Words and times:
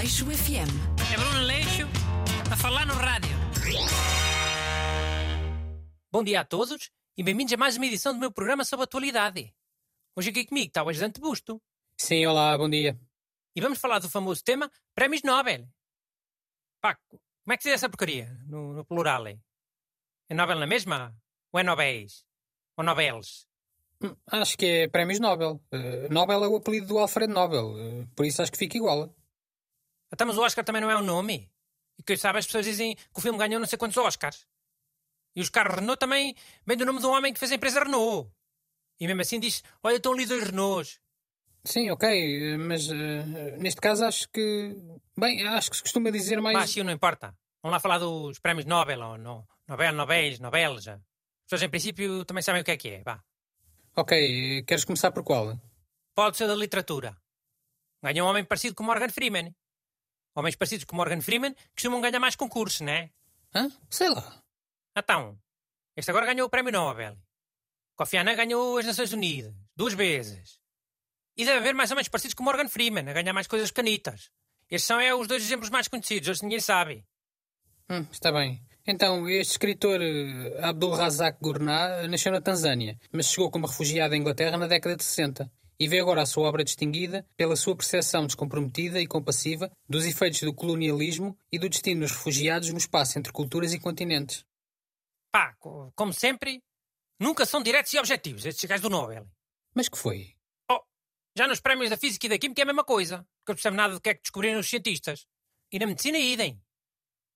Aleixo 0.00 0.24
FM. 0.24 0.72
É 1.12 1.16
Bruno 1.18 1.40
Leixo 1.44 1.86
a 2.50 2.56
falar 2.56 2.86
no 2.86 2.94
rádio. 2.94 3.36
Bom 6.10 6.24
dia 6.24 6.40
a 6.40 6.44
todos 6.46 6.90
e 7.18 7.22
bem-vindos 7.22 7.52
a 7.52 7.58
mais 7.58 7.76
uma 7.76 7.84
edição 7.84 8.14
do 8.14 8.18
meu 8.18 8.32
programa 8.32 8.64
sobre 8.64 8.84
atualidade. 8.84 9.54
Hoje 10.16 10.30
aqui 10.30 10.46
comigo 10.46 10.68
está 10.68 10.82
o 10.82 10.88
ajudante 10.88 11.20
Busto 11.20 11.60
Sim, 11.98 12.24
olá, 12.24 12.56
bom 12.56 12.70
dia. 12.70 12.98
e 13.54 13.60
vamos 13.60 13.78
falar 13.78 13.98
do 13.98 14.08
famoso 14.08 14.42
tema 14.42 14.72
Prémios 14.94 15.22
Nobel. 15.22 15.68
Pá, 16.80 16.96
como 17.10 17.52
é 17.52 17.58
que 17.58 17.64
se 17.64 17.68
diz 17.68 17.74
essa 17.74 17.90
porcaria 17.90 18.34
no, 18.46 18.72
no 18.72 18.86
plural? 18.86 19.26
É 19.26 19.36
Nobel 20.34 20.58
na 20.60 20.66
mesma? 20.66 21.14
Ou 21.52 21.60
é 21.60 21.62
Nobéis? 21.62 22.24
Ou 22.74 22.82
Nobels? 22.82 23.46
Hum, 24.02 24.16
Acho 24.28 24.56
que 24.56 24.64
é 24.64 24.88
Prémios 24.88 25.20
Nobel. 25.20 25.60
Eh, 25.70 26.08
Nobel 26.08 26.42
é 26.42 26.48
o 26.48 26.56
apelido 26.56 26.86
do 26.86 26.98
Alfred 26.98 27.30
Nobel, 27.30 27.74
eh, 27.78 28.06
por 28.16 28.24
isso 28.24 28.40
acho 28.40 28.50
que 28.50 28.56
fica 28.56 28.78
igual. 28.78 29.14
Até 30.10 30.24
mas 30.24 30.36
o 30.36 30.42
Oscar 30.42 30.64
também 30.64 30.82
não 30.82 30.90
é 30.90 30.96
um 30.96 31.04
nome. 31.04 31.50
E 31.98 32.02
que 32.02 32.12
eu 32.12 32.18
saiba, 32.18 32.38
as 32.38 32.46
pessoas 32.46 32.64
dizem 32.64 32.94
que 32.94 33.18
o 33.18 33.20
filme 33.20 33.38
ganhou 33.38 33.60
não 33.60 33.66
sei 33.66 33.78
quantos 33.78 33.96
Oscars. 33.96 34.46
E 35.34 35.40
os 35.40 35.48
carros 35.48 35.76
Renault 35.76 35.98
também 35.98 36.34
vem 36.66 36.76
do 36.76 36.84
nome 36.84 37.00
do 37.00 37.10
homem 37.10 37.32
que 37.32 37.38
fez 37.38 37.52
a 37.52 37.54
empresa 37.54 37.84
Renault. 37.84 38.30
E 38.98 39.06
mesmo 39.06 39.22
assim 39.22 39.38
diz: 39.38 39.62
Olha, 39.82 39.96
estão 39.96 40.12
ali 40.12 40.26
dois 40.26 40.44
Renaults. 40.44 41.00
Sim, 41.64 41.90
ok, 41.90 42.56
mas 42.58 42.88
eh, 42.90 43.56
neste 43.58 43.80
caso 43.80 44.04
acho 44.04 44.28
que. 44.30 44.74
Bem, 45.16 45.46
acho 45.46 45.70
que 45.70 45.76
se 45.76 45.82
costuma 45.82 46.10
dizer 46.10 46.40
mais. 46.40 46.56
Mas 46.56 46.70
sim, 46.70 46.82
não 46.82 46.92
importa. 46.92 47.34
Vamos 47.62 47.74
lá 47.74 47.80
falar 47.80 47.98
dos 47.98 48.38
prémios 48.38 48.66
Nobel 48.66 49.00
ou 49.00 49.18
no, 49.18 49.46
Nobel, 49.68 49.92
Nobéis, 49.92 50.40
Nobel. 50.40 50.80
Já. 50.80 50.94
As 50.94 51.00
pessoas, 51.44 51.62
em 51.62 51.68
princípio, 51.68 52.24
também 52.24 52.42
sabem 52.42 52.62
o 52.62 52.64
que 52.64 52.70
é 52.70 52.76
que 52.76 52.88
é. 52.88 53.02
Vá. 53.02 53.22
Ok, 53.94 54.58
eh, 54.58 54.62
queres 54.62 54.84
começar 54.84 55.10
por 55.12 55.22
qual? 55.22 55.58
Pode 56.14 56.36
ser 56.36 56.46
da 56.46 56.54
literatura. 56.54 57.16
Ganha 58.02 58.24
um 58.24 58.28
homem 58.28 58.44
parecido 58.44 58.74
com 58.74 58.82
Morgan 58.82 59.10
Freeman. 59.10 59.54
Homens 60.34 60.56
parecidos 60.56 60.84
com 60.84 60.96
Morgan 60.96 61.20
Freeman 61.20 61.54
costumam 61.74 62.00
ganhar 62.00 62.20
mais 62.20 62.36
concursos, 62.36 62.80
não 62.80 62.92
é? 62.92 63.10
Hã? 63.54 63.70
Sei 63.88 64.08
lá. 64.08 64.42
Então, 64.96 65.38
este 65.96 66.10
agora 66.10 66.26
ganhou 66.26 66.46
o 66.46 66.50
prémio 66.50 66.72
Nobel. 66.72 67.16
Kofi 67.96 68.16
Annan 68.16 68.36
ganhou 68.36 68.78
as 68.78 68.86
Nações 68.86 69.12
Unidas. 69.12 69.54
Duas 69.74 69.94
vezes. 69.94 70.60
E 71.36 71.44
deve 71.44 71.58
haver 71.58 71.74
mais 71.74 71.90
homens 71.90 72.08
parecidos 72.08 72.34
com 72.34 72.42
Morgan 72.42 72.68
Freeman, 72.68 73.08
a 73.08 73.12
ganhar 73.12 73.32
mais 73.32 73.46
coisas 73.46 73.70
canitas. 73.70 74.30
Estes 74.70 74.86
são 74.86 75.00
é, 75.00 75.14
os 75.14 75.26
dois 75.26 75.42
exemplos 75.42 75.70
mais 75.70 75.88
conhecidos, 75.88 76.28
hoje 76.28 76.42
ninguém 76.42 76.60
sabe. 76.60 77.04
Hum, 77.88 78.06
está 78.12 78.30
bem. 78.30 78.62
Então, 78.86 79.28
este 79.28 79.52
escritor 79.52 80.00
eh, 80.00 80.58
Abdul 80.62 80.92
Razak 80.92 81.38
Gurnah 81.40 82.06
nasceu 82.08 82.32
na 82.32 82.40
Tanzânia, 82.40 82.98
mas 83.12 83.26
chegou 83.26 83.50
como 83.50 83.66
refugiado 83.66 84.14
à 84.14 84.16
Inglaterra 84.16 84.56
na 84.56 84.66
década 84.66 84.96
de 84.96 85.04
60 85.04 85.50
e 85.80 85.88
vê 85.88 85.98
agora 85.98 86.20
a 86.22 86.26
sua 86.26 86.46
obra 86.46 86.62
distinguida 86.62 87.26
pela 87.36 87.56
sua 87.56 87.74
percepção 87.74 88.26
descomprometida 88.26 89.00
e 89.00 89.06
compassiva 89.06 89.72
dos 89.88 90.04
efeitos 90.04 90.40
do 90.42 90.52
colonialismo 90.54 91.36
e 91.50 91.58
do 91.58 91.68
destino 91.70 92.02
dos 92.02 92.12
refugiados 92.12 92.68
no 92.70 92.76
espaço 92.78 93.18
entre 93.18 93.32
culturas 93.32 93.72
e 93.72 93.80
continentes. 93.80 94.44
Pá, 95.32 95.54
co- 95.58 95.90
como 95.96 96.12
sempre, 96.12 96.62
nunca 97.18 97.46
são 97.46 97.62
diretos 97.62 97.92
e 97.94 97.98
objetivos 97.98 98.44
estes 98.44 98.64
gajos 98.68 98.82
do 98.82 98.90
Nobel. 98.90 99.26
Mas 99.74 99.88
que 99.88 99.96
foi? 99.96 100.34
Oh, 100.70 100.80
já 101.36 101.48
nos 101.48 101.60
prémios 101.60 101.88
da 101.88 101.96
Física 101.96 102.26
e 102.26 102.28
da 102.28 102.38
Química 102.38 102.60
é 102.60 102.64
a 102.64 102.66
mesma 102.66 102.84
coisa. 102.84 103.18
Porque 103.38 103.52
não 103.52 103.54
percebe 103.56 103.76
nada 103.76 103.94
do 103.94 104.00
que 104.00 104.10
é 104.10 104.14
que 104.14 104.22
descobriram 104.22 104.60
os 104.60 104.68
cientistas. 104.68 105.26
E 105.72 105.78
na 105.78 105.86
medicina, 105.86 106.18
idem. 106.18 106.60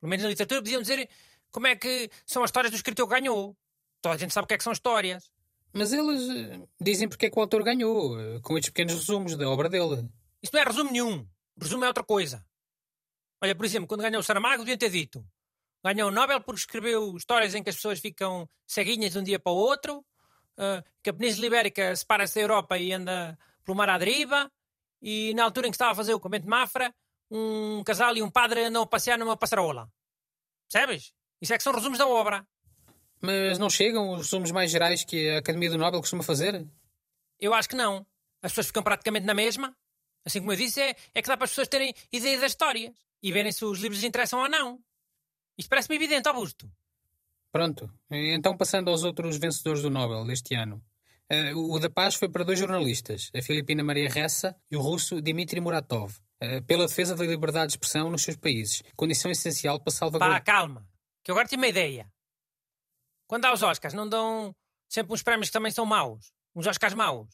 Pelo 0.00 0.10
menos 0.10 0.22
na 0.24 0.28
literatura 0.28 0.60
podiam 0.60 0.82
dizer 0.82 1.08
como 1.50 1.66
é 1.68 1.76
que 1.76 2.10
são 2.26 2.42
as 2.42 2.48
histórias 2.48 2.72
do 2.72 2.76
escritor 2.76 3.08
que 3.08 3.14
ganhou. 3.14 3.56
Toda 4.02 4.16
a 4.16 4.18
gente 4.18 4.34
sabe 4.34 4.44
o 4.44 4.48
que 4.48 4.54
é 4.54 4.58
que 4.58 4.64
são 4.64 4.72
histórias. 4.72 5.30
Mas 5.74 5.92
eles 5.92 6.28
eh, 6.30 6.60
dizem 6.80 7.08
porque 7.08 7.26
é 7.26 7.30
que 7.30 7.38
o 7.38 7.42
autor 7.42 7.64
ganhou, 7.64 8.18
eh, 8.18 8.40
com 8.42 8.56
estes 8.56 8.70
pequenos 8.70 8.94
resumos 8.94 9.36
da 9.36 9.48
obra 9.48 9.68
dele. 9.68 10.08
Isso 10.40 10.52
não 10.52 10.60
é 10.60 10.64
resumo 10.64 10.92
nenhum. 10.92 11.26
Resumo 11.60 11.84
é 11.84 11.88
outra 11.88 12.04
coisa. 12.04 12.46
Olha, 13.42 13.54
por 13.54 13.64
exemplo, 13.64 13.88
quando 13.88 14.02
ganhou 14.02 14.20
o 14.20 14.22
Saramago, 14.22 14.58
deviam 14.58 14.78
ter 14.78 14.90
dito. 14.90 15.26
Ganhou 15.84 16.08
o 16.08 16.12
Nobel 16.12 16.40
porque 16.40 16.60
escreveu 16.60 17.16
histórias 17.16 17.54
em 17.54 17.62
que 17.62 17.70
as 17.70 17.76
pessoas 17.76 17.98
ficam 17.98 18.48
ceguinhas 18.66 19.12
de 19.12 19.18
um 19.18 19.22
dia 19.22 19.38
para 19.38 19.52
o 19.52 19.56
outro, 19.56 20.04
ah, 20.56 20.82
que 21.02 21.10
a 21.10 21.12
Península 21.12 21.46
Ibérica 21.46 21.94
separa-se 21.94 22.36
da 22.36 22.40
Europa 22.40 22.78
e 22.78 22.92
anda 22.92 23.38
pelo 23.64 23.76
mar 23.76 23.90
à 23.90 23.98
deriva, 23.98 24.50
e 25.02 25.34
na 25.34 25.44
altura 25.44 25.66
em 25.66 25.70
que 25.70 25.74
estava 25.74 25.92
a 25.92 25.94
fazer 25.94 26.14
o 26.14 26.20
convento 26.20 26.44
de 26.44 26.50
Mafra, 26.50 26.94
um 27.30 27.82
casal 27.84 28.16
e 28.16 28.22
um 28.22 28.30
padre 28.30 28.64
andam 28.64 28.82
a 28.82 28.86
passear 28.86 29.18
numa 29.18 29.36
passarola. 29.36 29.90
Percebes? 30.70 31.12
Isso 31.40 31.52
é 31.52 31.56
que 31.58 31.62
são 31.62 31.74
resumos 31.74 31.98
da 31.98 32.06
obra. 32.06 32.46
Mas 33.24 33.58
não 33.58 33.70
chegam 33.70 34.10
os 34.12 34.18
resumos 34.22 34.50
mais 34.50 34.70
gerais 34.70 35.04
que 35.04 35.30
a 35.30 35.38
Academia 35.38 35.70
do 35.70 35.78
Nobel 35.78 36.00
costuma 36.00 36.22
fazer? 36.22 36.66
Eu 37.40 37.54
acho 37.54 37.68
que 37.68 37.76
não. 37.76 38.06
As 38.42 38.52
pessoas 38.52 38.66
ficam 38.66 38.82
praticamente 38.82 39.26
na 39.26 39.34
mesma. 39.34 39.74
Assim 40.24 40.40
como 40.40 40.52
eu 40.52 40.56
disse, 40.56 40.80
é, 40.80 40.96
é 41.14 41.22
que 41.22 41.28
dá 41.28 41.36
para 41.36 41.44
as 41.44 41.50
pessoas 41.50 41.68
terem 41.68 41.94
ideia 42.12 42.38
das 42.40 42.52
histórias 42.52 42.92
e 43.22 43.32
verem 43.32 43.52
se 43.52 43.64
os 43.64 43.78
livros 43.78 44.00
lhes 44.00 44.08
interessam 44.08 44.40
ou 44.40 44.48
não. 44.48 44.78
Isto 45.56 45.68
parece-me 45.68 45.96
evidente, 45.96 46.28
Augusto. 46.28 46.70
Pronto, 47.52 47.88
então 48.10 48.56
passando 48.56 48.90
aos 48.90 49.04
outros 49.04 49.36
vencedores 49.36 49.80
do 49.80 49.90
Nobel 49.90 50.24
deste 50.26 50.54
ano. 50.54 50.82
Eh, 51.30 51.54
o 51.54 51.78
da 51.78 51.88
Paz 51.88 52.16
foi 52.16 52.28
para 52.28 52.44
dois 52.44 52.58
jornalistas, 52.58 53.30
a 53.34 53.40
filipina 53.40 53.82
Maria 53.84 54.08
Ressa 54.08 54.56
e 54.70 54.76
o 54.76 54.80
russo 54.80 55.22
Dmitry 55.22 55.60
Muratov, 55.60 56.14
eh, 56.40 56.60
pela 56.62 56.86
defesa 56.86 57.14
da 57.14 57.24
liberdade 57.24 57.68
de 57.68 57.72
expressão 57.74 58.10
nos 58.10 58.22
seus 58.22 58.36
países, 58.36 58.82
condição 58.96 59.30
essencial 59.30 59.78
para 59.78 59.84
Pá, 59.84 59.90
salvaguardar. 59.92 60.44
calma. 60.44 60.86
Que 61.22 61.30
eu 61.30 61.34
agora 61.34 61.48
tenho 61.48 61.62
uma 61.62 61.68
ideia. 61.68 62.12
Quando 63.26 63.44
há 63.46 63.52
os 63.52 63.62
Oscars, 63.62 63.94
não 63.94 64.08
dão 64.08 64.54
sempre 64.88 65.12
uns 65.12 65.22
prémios 65.22 65.48
que 65.48 65.52
também 65.52 65.72
são 65.72 65.86
maus? 65.86 66.32
Uns 66.54 66.66
Oscars 66.66 66.94
maus? 66.94 67.28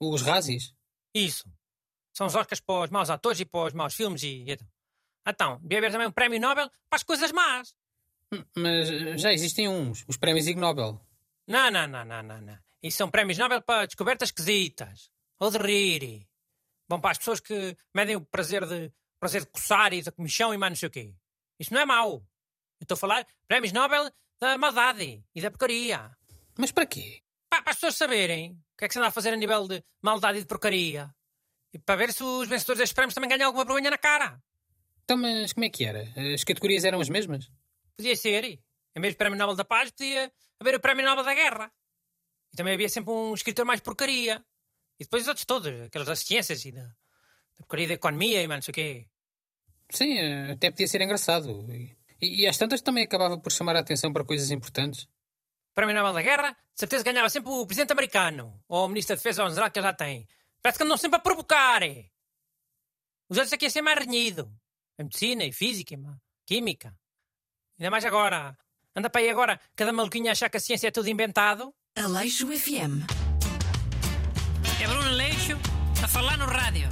Os 0.00 0.22
Razzies? 0.22 0.74
Isso. 1.14 1.48
São 2.12 2.26
os 2.26 2.34
Oscars 2.34 2.60
para 2.60 2.84
os 2.84 2.90
maus 2.90 3.10
atores 3.10 3.40
e 3.40 3.44
para 3.44 3.66
os 3.66 3.72
maus 3.72 3.94
filmes 3.94 4.22
e... 4.22 4.44
e 4.46 4.52
Então, 4.52 4.66
então 5.26 5.58
devia 5.60 5.78
haver 5.78 5.92
também 5.92 6.06
um 6.06 6.12
prémio 6.12 6.40
Nobel 6.40 6.68
para 6.88 6.96
as 6.96 7.02
coisas 7.02 7.32
más. 7.32 7.74
Hum, 8.32 8.44
Mas 8.56 8.90
eh, 8.90 9.18
já 9.18 9.32
existem 9.32 9.68
uns, 9.68 10.04
os 10.06 10.16
prémios 10.16 10.46
Ig 10.46 10.58
Nobel. 10.58 11.00
Não, 11.46 11.70
não, 11.70 11.86
não, 11.86 12.04
não, 12.04 12.22
não, 12.22 12.40
não. 12.40 12.58
Isso 12.82 12.98
são 12.98 13.10
prémios 13.10 13.38
Nobel 13.38 13.62
para 13.62 13.86
descobertas 13.86 14.28
esquisitas. 14.28 15.10
Ou 15.40 15.50
de 15.50 15.58
rir. 15.58 16.26
Bom, 16.88 17.00
para 17.00 17.10
as 17.12 17.18
pessoas 17.18 17.40
que 17.40 17.76
medem 17.94 18.16
o 18.16 18.20
prazer 18.20 18.66
de, 18.66 18.92
prazer 19.18 19.42
de 19.42 19.50
coçar 19.50 19.92
e 19.92 20.02
da 20.02 20.12
comichão 20.12 20.54
e 20.54 20.58
mais 20.58 20.70
não 20.70 20.76
sei 20.76 20.88
o 20.88 20.92
quê. 20.92 21.14
Isso 21.58 21.72
não 21.72 21.80
é 21.80 21.84
mau. 21.84 22.22
Eu 22.80 22.84
estou 22.84 22.94
a 22.94 22.98
falar 22.98 23.26
prémios 23.46 23.72
Nobel 23.72 24.10
da 24.40 24.58
maldade 24.58 25.24
e 25.34 25.40
da 25.40 25.50
porcaria. 25.50 26.10
Mas 26.58 26.72
para 26.72 26.86
quê? 26.86 27.22
Pá, 27.48 27.62
para 27.62 27.70
as 27.70 27.76
pessoas 27.76 27.96
saberem 27.96 28.52
o 28.52 28.76
que 28.76 28.84
é 28.84 28.88
que 28.88 28.94
se 28.94 28.98
anda 28.98 29.08
a 29.08 29.12
fazer 29.12 29.32
a 29.32 29.36
nível 29.36 29.66
de 29.66 29.82
maldade 30.02 30.38
e 30.38 30.40
de 30.42 30.46
porcaria. 30.46 31.14
E 31.72 31.78
para 31.78 31.96
ver 31.96 32.12
se 32.12 32.22
os 32.22 32.48
vencedores 32.48 32.78
destes 32.78 32.94
prémios 32.94 33.14
também 33.14 33.30
ganham 33.30 33.46
alguma 33.46 33.64
vergonha 33.64 33.90
na 33.90 33.98
cara. 33.98 34.40
Então, 35.04 35.16
mas 35.16 35.52
como 35.52 35.64
é 35.64 35.70
que 35.70 35.84
era? 35.84 36.08
As 36.34 36.44
categorias 36.44 36.84
eram 36.84 37.00
as 37.00 37.08
mesmas? 37.08 37.50
Podia 37.96 38.16
ser. 38.16 38.44
Em 38.96 39.00
vez 39.00 39.14
do 39.14 39.18
Prémio 39.18 39.38
Nobel 39.38 39.56
da 39.56 39.64
Paz, 39.64 39.90
podia 39.90 40.32
haver 40.60 40.76
o 40.76 40.80
Prémio 40.80 41.04
Nobel 41.04 41.24
da 41.24 41.34
Guerra. 41.34 41.72
E 42.52 42.56
também 42.56 42.74
havia 42.74 42.88
sempre 42.88 43.12
um 43.12 43.34
escritor 43.34 43.64
mais 43.64 43.80
porcaria. 43.80 44.44
E 44.98 45.04
depois 45.04 45.22
os 45.22 45.28
outros 45.28 45.44
todos, 45.44 45.68
aqueles 45.82 46.06
das 46.06 46.20
ciências 46.20 46.64
e 46.64 46.72
da, 46.72 46.82
da 46.82 47.58
porcaria 47.58 47.88
da 47.88 47.94
economia 47.94 48.42
e 48.42 48.46
mais 48.46 48.58
não 48.58 48.62
sei 48.62 48.72
o 48.72 48.74
quê. 48.74 49.08
Sim, 49.90 50.18
eh, 50.18 50.52
até 50.52 50.70
podia 50.70 50.86
ser 50.86 51.00
engraçado. 51.02 51.66
E, 52.20 52.42
e 52.42 52.46
às 52.46 52.56
tantas 52.58 52.80
também 52.80 53.04
acabava 53.04 53.38
por 53.38 53.50
chamar 53.52 53.76
a 53.76 53.80
atenção 53.80 54.12
para 54.12 54.24
coisas 54.24 54.50
importantes. 54.50 55.04
O 55.04 55.74
Prémio 55.74 55.94
Nobel 55.94 56.12
da 56.12 56.22
Guerra, 56.22 56.52
de 56.52 56.78
certeza 56.80 57.02
ganhava 57.04 57.28
sempre 57.28 57.50
o 57.50 57.66
Presidente 57.66 57.92
americano. 57.92 58.62
Ou 58.68 58.84
o 58.84 58.88
Ministro 58.88 59.14
da 59.14 59.18
Defesa 59.18 59.42
ou 59.42 59.48
o 59.48 59.50
general 59.50 59.70
que 59.70 59.78
ele 59.78 59.86
já 59.86 59.92
tem. 59.92 60.28
Parece 60.62 60.78
que 60.78 60.84
andam 60.84 60.96
sempre 60.96 61.16
a 61.16 61.20
provocar. 61.20 61.82
é. 61.82 62.06
Os 63.28 63.36
outros 63.36 63.52
aqui 63.52 63.66
a 63.66 63.70
ser 63.70 63.82
mais 63.82 63.98
renhido. 63.98 64.50
A 64.98 65.02
medicina 65.02 65.44
e 65.44 65.52
física 65.52 65.94
e 65.94 65.98
química. 66.46 66.94
Ainda 67.78 67.90
mais 67.90 68.04
agora. 68.04 68.56
Anda 68.94 69.10
para 69.10 69.20
aí 69.20 69.28
agora 69.28 69.60
cada 69.74 69.92
maluquinho 69.92 70.28
a 70.28 70.32
achar 70.32 70.48
que 70.48 70.56
a 70.56 70.60
ciência 70.60 70.88
é 70.88 70.90
tudo 70.92 71.08
inventado. 71.08 71.74
Aleixo 71.96 72.46
FM. 72.46 73.02
É 74.80 74.86
Bruno 74.86 75.10
Leixo 75.10 75.58
a 76.02 76.08
falar 76.08 76.36
no 76.38 76.46
rádio. 76.46 76.88